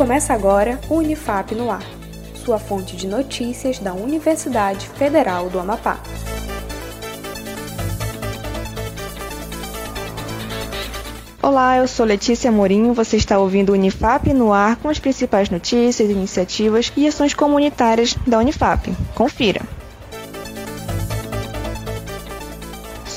[0.00, 1.84] Começa agora o Unifap no Ar,
[2.42, 6.00] sua fonte de notícias da Universidade Federal do Amapá.
[11.42, 12.94] Olá, eu sou Letícia Morinho.
[12.94, 18.14] Você está ouvindo o Unifap no ar com as principais notícias, iniciativas e ações comunitárias
[18.26, 18.90] da Unifap.
[19.14, 19.60] Confira.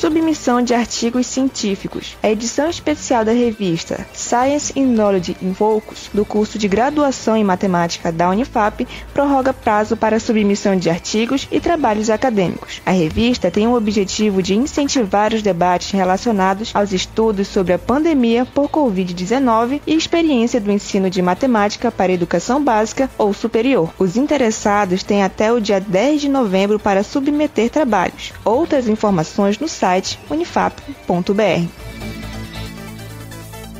[0.04, 2.18] Submissão de artigos científicos.
[2.22, 7.44] A edição especial da revista Science and Knowledge in Focus, do curso de graduação em
[7.46, 12.82] matemática da Unifap, prorroga prazo para submissão de artigos e trabalhos acadêmicos.
[12.86, 18.46] A revista tem o objetivo de incentivar os debates relacionados aos estudos sobre a pandemia
[18.46, 23.94] por Covid-19 e experiência do ensino de matemática para educação básica ou superior.
[23.98, 28.34] Os interessados têm até o dia 10 de novembro para submeter trabalhos.
[28.44, 31.83] Outras informações no site site unifap.br.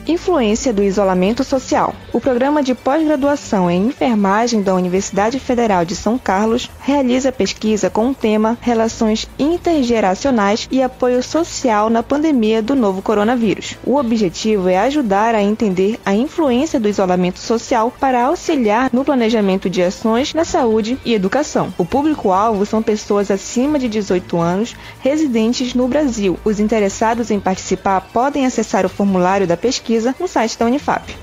[0.06, 1.96] Influência do isolamento social.
[2.12, 8.10] O programa de pós-graduação em enfermagem da Universidade Federal de São Carlos realiza pesquisa com
[8.10, 13.78] o tema Relações intergeracionais e apoio social na pandemia do novo coronavírus.
[13.86, 19.70] O objetivo é ajudar a entender a influência do isolamento social para auxiliar no planejamento
[19.70, 21.74] de ações na saúde e educação.
[21.78, 26.38] O público-alvo são pessoas acima de 18 anos residentes no Brasil.
[26.44, 31.16] Os interessados em participar podem acessar o formulário da pesquisa no site da Unifap.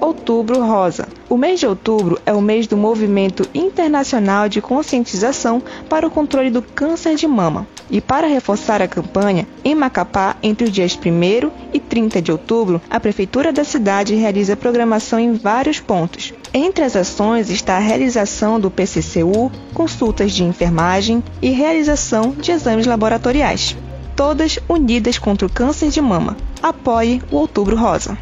[0.00, 1.06] Outubro Rosa.
[1.28, 6.50] O mês de outubro é o mês do Movimento Internacional de Conscientização para o Controle
[6.50, 7.66] do Câncer de Mama.
[7.88, 12.80] E para reforçar a campanha, em Macapá, entre os dias 1 e 30 de outubro,
[12.90, 16.32] a Prefeitura da cidade realiza programação em vários pontos.
[16.52, 22.86] Entre as ações está a realização do PCCU, consultas de enfermagem e realização de exames
[22.86, 23.76] laboratoriais.
[24.16, 26.36] Todas unidas contra o câncer de mama.
[26.60, 28.18] Apoie o Outubro Rosa.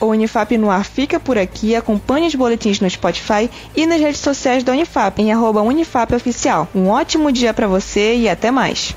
[0.00, 1.76] O Unifap no ar fica por aqui.
[1.76, 6.66] Acompanhe os boletins no Spotify e nas redes sociais da Unifap, em arroba Unifap Oficial.
[6.74, 8.96] Um ótimo dia para você e até mais.